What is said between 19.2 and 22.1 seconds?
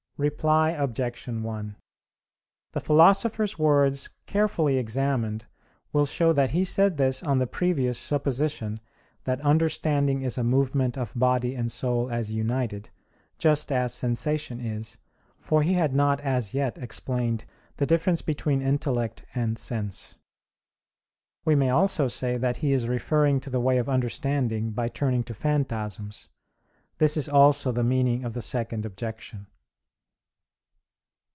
and sense. We may also